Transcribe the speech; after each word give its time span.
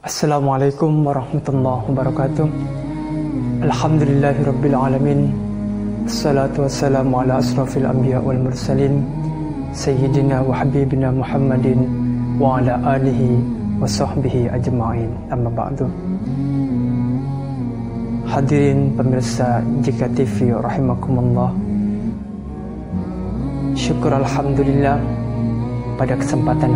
Assalamualaikum 0.00 1.04
warahmatullahi 1.04 1.84
wabarakatuh. 1.92 2.48
Alhamdulillahirabbil 3.68 4.72
alamin. 4.72 5.28
Assalatu 6.08 6.64
wassalamu 6.64 7.20
ala 7.20 7.36
asrafil 7.36 7.84
anbiya 7.84 8.16
wal 8.16 8.40
mursalin 8.40 9.04
sayyidina 9.76 10.40
wa 10.40 10.56
habibina 10.56 11.12
Muhammadin 11.12 11.84
wa 12.40 12.56
ala 12.56 12.80
alihi 12.96 13.44
wa 13.76 13.84
sahbihi 13.84 14.48
ajma'in. 14.48 15.12
Amma 15.28 15.52
ba'du. 15.52 15.84
Hadirin 18.24 18.96
pemirsa 18.96 19.60
Jika 19.84 20.08
TV 20.16 20.48
rahimakumullah. 20.56 21.52
Syukur 23.76 24.16
alhamdulillah 24.16 24.96
pada 26.00 26.16
kesempatan 26.16 26.72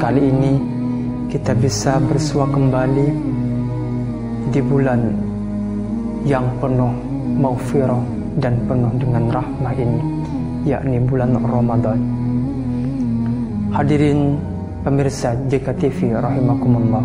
kali 0.00 0.32
ini 0.32 0.73
kita 1.34 1.50
bisa 1.58 1.98
bersua 1.98 2.46
kembali 2.46 3.10
di 4.54 4.62
bulan 4.62 5.02
yang 6.22 6.46
penuh 6.62 6.94
maufirah 7.42 7.98
dan 8.38 8.54
penuh 8.70 8.94
dengan 9.02 9.42
rahmah 9.42 9.74
ini 9.74 9.98
yakni 10.62 11.02
bulan 11.02 11.34
Ramadan. 11.42 11.98
Hadirin 13.74 14.38
pemirsa 14.86 15.34
JKTV 15.50 16.14
rahimakumullah. 16.22 17.02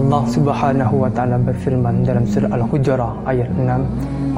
Allah 0.00 0.24
subhanahu 0.24 1.04
wa 1.04 1.12
ta'ala 1.12 1.36
berfirman 1.36 2.08
dalam 2.08 2.24
surah 2.24 2.48
Al-Hujarah 2.48 3.28
ayat 3.28 3.52
6 3.52 3.68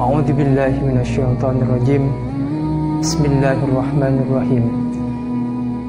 A'udhu 0.03 0.35
billahi 0.35 0.83
minasyaitanir 0.83 1.71
rajim 1.79 2.11
Bismillahirrahmanirrahim 2.99 4.82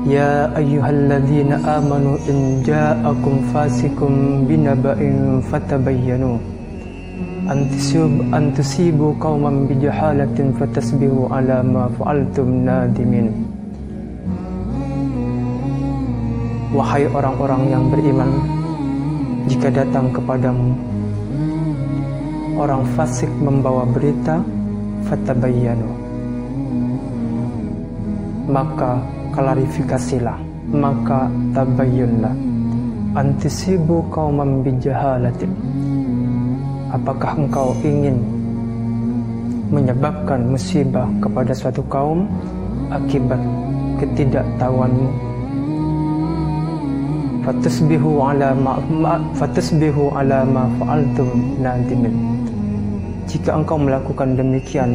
يا 0.07 0.57
أيها 0.57 0.89
الذين 0.89 1.51
آمنوا 1.59 2.17
إن 2.31 2.63
جاءكم 2.63 3.33
فاسق 3.53 3.99
بنبأ 4.47 4.99
فتبينوا 5.51 6.37
أن 8.33 8.53
تصيبوا 8.57 9.11
قوما 9.19 9.51
بجهالة 9.67 10.37
فتصبحوا 10.59 11.25
على 11.35 11.57
ما 11.63 11.89
فعلتم 11.99 12.47
نادمين 12.65 13.27
Wahai 16.69 17.09
orang-orang 17.09 17.65
yang 17.73 17.89
beriman 17.89 18.29
Jika 19.49 19.73
datang 19.73 20.13
kepadamu 20.13 20.77
Orang 22.61 22.85
fasik 22.93 23.25
membawa 23.41 23.89
berita 23.89 24.37
Fatabayyanu 25.09 25.89
Maka 28.53 29.01
klarifikasilah 29.34 30.38
maka 30.70 31.26
tabayyunlah. 31.50 32.30
Antisibu 33.14 34.06
kauman 34.10 34.62
bijahalatin 34.62 35.50
apakah 36.90 37.38
engkau 37.38 37.74
ingin 37.82 38.18
menyebabkan 39.70 40.50
musibah 40.50 41.06
kepada 41.22 41.50
suatu 41.54 41.82
kaum 41.90 42.26
akibat 42.90 43.38
ketidaktahuanmu? 44.02 45.10
Fatusbihu 47.44 48.24
ala 48.24 48.56
ma, 48.56 48.80
ma 48.88 49.20
fatusbihu 49.36 50.10
ala 50.16 50.42
ma 50.42 50.64
fa'altum 50.80 51.60
nadimin. 51.60 52.14
Jika 53.30 53.62
engkau 53.62 53.78
melakukan 53.78 54.34
demikian 54.34 54.90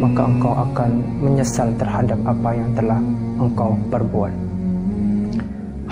maka 0.00 0.24
engkau 0.24 0.56
akan 0.56 0.90
menyesal 1.20 1.68
terhadap 1.76 2.16
apa 2.24 2.56
yang 2.56 2.70
telah 2.72 3.00
engkau 3.36 3.76
perbuat. 3.92 4.32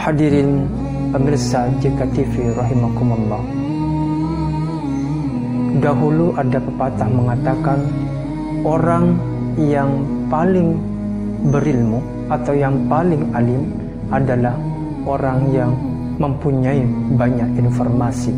Hadirin 0.00 0.64
pemirsa 1.12 1.68
JKTV 1.76 2.56
rahimakumullah. 2.56 3.42
Dahulu 5.78 6.34
ada 6.34 6.58
pepatah 6.58 7.08
mengatakan 7.12 7.78
orang 8.64 9.14
yang 9.60 9.90
paling 10.32 10.74
berilmu 11.52 12.00
atau 12.32 12.56
yang 12.56 12.74
paling 12.90 13.22
alim 13.36 13.62
adalah 14.10 14.56
orang 15.04 15.52
yang 15.52 15.70
mempunyai 16.18 16.82
banyak 17.14 17.46
informasi 17.62 18.34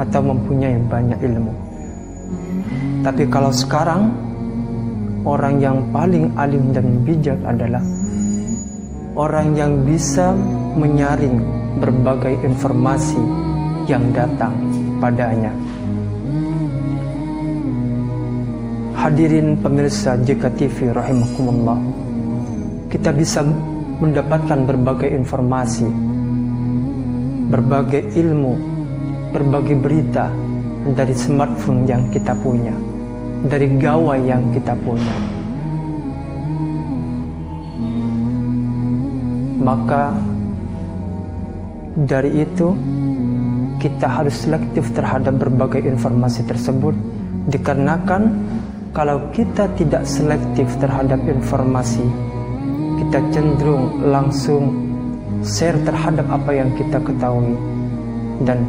atau 0.00 0.20
mempunyai 0.24 0.74
banyak 0.90 1.20
ilmu. 1.22 1.52
Tapi 3.02 3.26
kalau 3.30 3.50
sekarang 3.50 4.10
orang 5.22 5.62
yang 5.62 5.78
paling 5.94 6.30
alim 6.34 6.74
dan 6.74 7.02
bijak 7.06 7.38
adalah 7.46 7.82
orang 9.14 9.54
yang 9.54 9.84
bisa 9.86 10.32
menyaring 10.74 11.38
berbagai 11.78 12.38
informasi 12.42 13.20
yang 13.90 14.02
datang 14.14 14.54
padanya. 15.02 15.50
Hadirin 19.02 19.58
pemirsa 19.58 20.14
JKTV 20.22 20.94
rahimakumullah. 20.94 21.80
Kita 22.86 23.10
bisa 23.10 23.42
mendapatkan 23.98 24.62
berbagai 24.62 25.10
informasi, 25.10 25.90
berbagai 27.50 28.14
ilmu, 28.14 28.54
berbagai 29.34 29.76
berita 29.82 30.30
dari 30.94 31.14
smartphone 31.18 31.82
yang 31.88 32.06
kita 32.14 32.30
punya, 32.38 32.74
dari 33.46 33.66
gawai 33.78 34.20
yang 34.22 34.54
kita 34.54 34.74
punya. 34.82 35.42
maka 39.62 40.10
dari 41.94 42.42
itu 42.42 42.74
kita 43.78 44.06
harus 44.10 44.34
selektif 44.42 44.90
terhadap 44.90 45.38
berbagai 45.38 45.86
informasi 45.86 46.42
tersebut 46.50 46.94
dikarenakan 47.46 48.42
kalau 48.92 49.30
kita 49.30 49.70
tidak 49.78 50.02
selektif 50.04 50.66
terhadap 50.82 51.22
informasi 51.22 52.02
kita 52.98 53.18
cenderung 53.30 54.02
langsung 54.10 54.74
share 55.46 55.78
terhadap 55.86 56.26
apa 56.30 56.50
yang 56.54 56.70
kita 56.74 56.98
ketahui 57.02 57.54
dan 58.42 58.62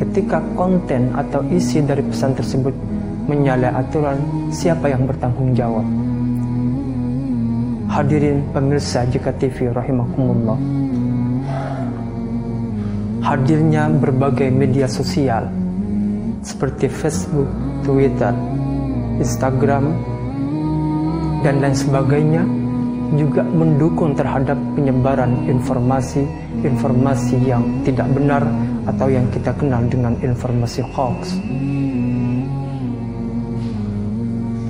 ketika 0.00 0.40
konten 0.56 1.12
atau 1.16 1.44
isi 1.52 1.84
dari 1.84 2.04
pesan 2.04 2.32
tersebut 2.36 2.74
menyalahi 3.28 3.76
aturan 3.76 4.18
siapa 4.50 4.88
yang 4.88 5.04
bertanggung 5.04 5.52
jawab 5.52 5.84
Hadirin 7.88 8.44
pemirsa 8.52 9.08
Jika 9.08 9.32
TV 9.32 9.72
rahimakumullah. 9.72 10.60
Hadirnya 13.24 13.88
berbagai 13.96 14.52
media 14.52 14.84
sosial 14.84 15.48
seperti 16.44 16.92
Facebook, 16.92 17.48
Twitter, 17.88 18.36
Instagram, 19.16 19.96
dan 21.40 21.64
lain 21.64 21.72
sebagainya 21.72 22.44
juga 23.16 23.40
mendukung 23.40 24.12
terhadap 24.12 24.60
penyebaran 24.76 25.48
informasi-informasi 25.48 27.40
yang 27.40 27.64
tidak 27.88 28.04
benar 28.12 28.44
atau 28.84 29.08
yang 29.08 29.24
kita 29.32 29.48
kenal 29.56 29.80
dengan 29.88 30.12
informasi 30.20 30.84
hoax. 30.92 31.40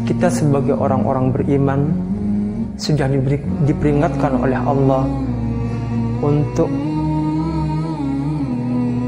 Kita 0.08 0.32
sebagai 0.32 0.72
orang-orang 0.72 1.36
beriman 1.36 1.80
sudah 2.80 3.12
diberi, 3.12 3.36
diperingatkan 3.68 4.40
oleh 4.40 4.56
Allah 4.56 5.04
untuk 6.24 6.72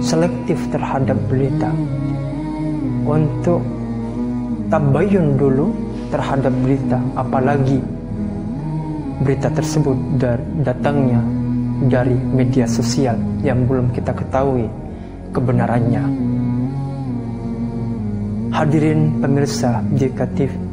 selektif 0.04 0.60
terhadap 0.68 1.16
berita 1.24 1.72
untuk 3.08 3.64
tabayun 4.68 5.40
dulu 5.40 5.72
terhadap 6.12 6.52
berita 6.60 7.00
apalagi 7.16 7.80
berita 9.24 9.48
tersebut 9.56 9.96
datangnya 10.60 11.24
dari 11.88 12.12
media 12.12 12.68
sosial 12.68 13.16
yang 13.40 13.64
belum 13.64 13.88
kita 13.96 14.12
ketahui 14.12 14.68
kebenarannya. 15.32 16.04
Hadirin 18.52 19.16
pemirsa 19.24 19.80
JKTV 19.96 20.69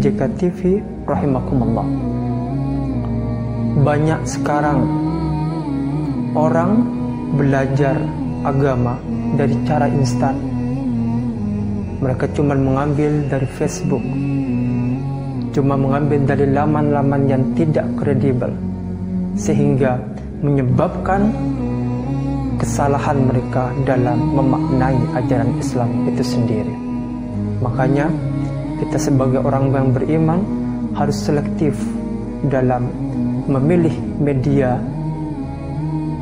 JKTV 0.00 0.80
rahimakumullah 1.04 2.12
banyak 3.82 4.20
sekarang 4.28 4.84
orang 6.36 6.84
belajar 7.40 7.96
agama 8.44 9.00
dari 9.40 9.56
cara 9.64 9.88
instan. 9.88 10.36
Mereka 12.02 12.34
cuma 12.36 12.52
mengambil 12.52 13.24
dari 13.30 13.48
Facebook, 13.56 14.02
cuma 15.54 15.78
mengambil 15.78 16.20
dari 16.26 16.50
laman-laman 16.50 17.22
yang 17.30 17.42
tidak 17.54 17.86
kredibel, 17.96 18.50
sehingga 19.38 20.02
menyebabkan 20.42 21.30
kesalahan 22.58 23.22
mereka 23.22 23.70
dalam 23.86 24.18
memaknai 24.34 24.98
ajaran 25.16 25.50
Islam 25.62 25.90
itu 26.10 26.22
sendiri. 26.26 26.74
Makanya, 27.62 28.10
kita 28.82 28.98
sebagai 28.98 29.38
orang 29.46 29.70
yang 29.70 29.94
beriman 29.94 30.42
harus 30.98 31.14
selektif 31.14 31.78
dalam 32.50 32.90
memilih 33.46 33.94
media 34.18 34.74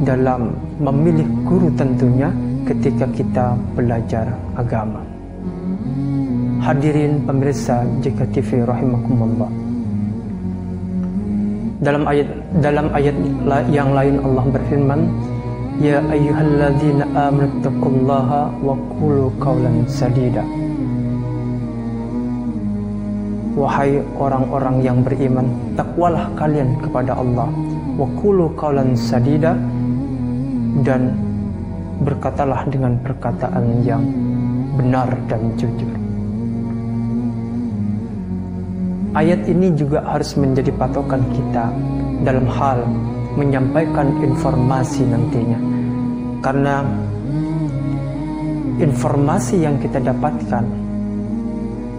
dalam 0.05 0.53
memilih 0.77 1.25
guru 1.49 1.73
tentunya 1.73 2.29
ketika 2.69 3.09
kita 3.17 3.57
belajar 3.73 4.29
agama. 4.57 5.01
Hadirin 6.61 7.25
pemirsa 7.25 7.85
JKTV 8.05 8.69
rahimakumullah. 8.69 9.49
Dalam 11.81 12.05
ayat 12.05 12.29
dalam 12.61 12.93
ayat 12.93 13.17
yang 13.73 13.97
lain 13.97 14.21
Allah 14.21 14.45
berfirman, 14.53 15.01
"Ya 15.81 16.05
ayyuhalladzina 16.13 17.09
amanu 17.17 17.49
taqullaha 17.65 18.53
wa 18.61 18.77
qulu 19.01 19.33
qawlan 19.41 19.89
sadida." 19.89 20.45
Wahai 23.59 23.99
orang-orang 24.15 24.79
yang 24.79 25.03
beriman, 25.03 25.51
takwalah 25.75 26.31
kalian 26.39 26.79
kepada 26.79 27.19
Allah. 27.19 27.51
Wa 27.99 28.07
qulu 28.23 28.55
qawlan 28.55 28.95
sadida 28.95 29.59
dan 30.87 31.19
berkatalah 32.07 32.65
dengan 32.71 32.95
perkataan 33.03 33.83
yang 33.83 34.07
benar 34.79 35.11
dan 35.27 35.43
jujur. 35.59 35.91
Ayat 39.11 39.43
ini 39.51 39.75
juga 39.75 40.07
harus 40.07 40.39
menjadi 40.39 40.71
patokan 40.79 41.19
kita 41.35 41.75
dalam 42.23 42.47
hal 42.47 42.87
menyampaikan 43.35 44.15
informasi 44.23 45.03
nantinya. 45.03 45.59
Karena 46.41 46.87
informasi 48.81 49.67
yang 49.67 49.77
kita 49.83 49.99
dapatkan 50.01 50.80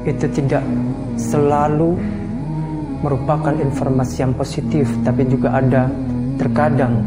itu 0.08 0.26
tidak 0.34 0.64
selalu 1.18 1.98
merupakan 3.02 3.54
informasi 3.54 4.22
yang 4.22 4.34
positif, 4.38 4.86
tapi 5.02 5.26
juga 5.26 5.58
ada 5.58 5.90
terkadang 6.38 7.02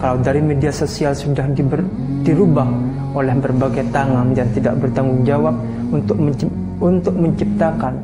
kalau 0.00 0.16
dari 0.24 0.40
media 0.40 0.72
sosial 0.72 1.12
sudah 1.12 1.44
diber, 1.52 1.84
dirubah 2.24 2.64
oleh 3.12 3.36
berbagai 3.36 3.84
tangan 3.92 4.32
dan 4.32 4.48
tidak 4.56 4.80
bertanggung 4.80 5.28
jawab 5.28 5.52
untuk 5.92 6.16
untuk 6.80 7.12
menciptakan 7.20 8.00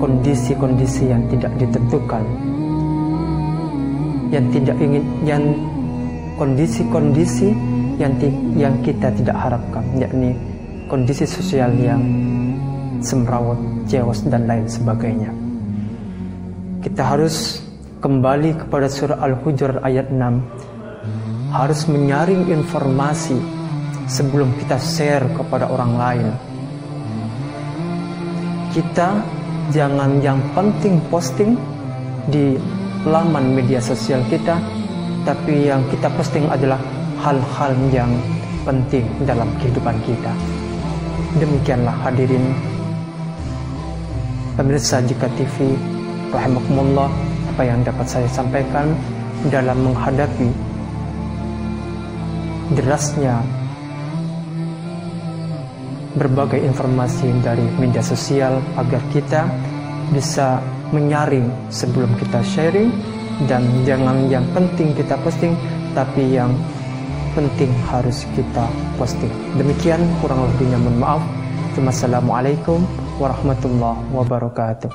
kondisi-kondisi 0.00 1.12
yang 1.12 1.20
tidak 1.28 1.52
ditentukan. 1.60 2.24
Yang 4.32 4.46
tidak 4.56 4.76
ingin 4.80 5.04
yang 5.28 5.44
kondisi-kondisi 6.40 7.52
yang 8.00 8.16
yang 8.56 8.74
kita 8.80 9.12
tidak 9.12 9.36
harapkan 9.36 9.84
yakni 10.00 10.32
kondisi 10.88 11.28
sosial 11.28 11.68
yang 11.76 12.00
semrawut, 13.02 13.58
chaos 13.88 14.22
dan 14.26 14.48
lain 14.48 14.66
sebagainya. 14.68 15.30
Kita 16.80 17.02
harus 17.02 17.60
kembali 17.98 18.54
kepada 18.62 18.86
surah 18.86 19.18
Al-Hujurat 19.18 19.82
ayat 19.82 20.12
6 20.12 20.76
harus 21.50 21.80
menyaring 21.88 22.46
informasi 22.52 23.38
sebelum 24.06 24.54
kita 24.62 24.78
share 24.78 25.26
kepada 25.34 25.66
orang 25.66 25.92
lain. 25.98 26.28
Kita 28.70 29.24
jangan 29.72 30.20
yang 30.20 30.38
penting 30.52 31.00
posting 31.08 31.56
di 32.28 32.54
laman 33.08 33.54
media 33.56 33.80
sosial 33.80 34.20
kita, 34.30 34.58
tapi 35.24 35.70
yang 35.70 35.82
kita 35.90 36.06
posting 36.14 36.46
adalah 36.46 36.78
hal-hal 37.22 37.72
yang 37.90 38.10
penting 38.62 39.06
dalam 39.24 39.48
kehidupan 39.62 39.96
kita. 40.04 40.32
Demikianlah 41.40 41.94
hadirin 42.04 42.44
pemirsa 44.56 45.04
Jika 45.04 45.28
TV 45.36 45.76
rahimakumullah 46.32 47.12
apa 47.54 47.62
yang 47.62 47.84
dapat 47.84 48.08
saya 48.08 48.28
sampaikan 48.32 48.96
dalam 49.52 49.76
menghadapi 49.84 50.48
derasnya 52.74 53.38
berbagai 56.16 56.58
informasi 56.64 57.28
dari 57.44 57.62
media 57.76 58.00
sosial 58.00 58.58
agar 58.80 58.98
kita 59.12 59.44
bisa 60.10 60.58
menyaring 60.90 61.46
sebelum 61.68 62.08
kita 62.16 62.40
sharing 62.40 62.88
dan 63.44 63.62
jangan 63.84 64.24
yang 64.32 64.42
penting 64.56 64.96
kita 64.96 65.14
posting 65.20 65.52
tapi 65.92 66.24
yang 66.32 66.48
penting 67.36 67.68
harus 67.92 68.24
kita 68.32 68.64
posting. 68.96 69.28
Demikian 69.60 70.00
kurang 70.24 70.48
lebihnya 70.48 70.80
mohon 70.80 70.96
maaf 70.96 71.22
ورحمة 73.20 73.62
الله 73.64 73.96
وبركاته. 74.14 74.90